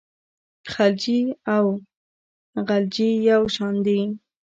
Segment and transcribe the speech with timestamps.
[0.73, 1.21] خلجي
[1.55, 1.65] او
[2.67, 3.99] غلجي یو شان دي.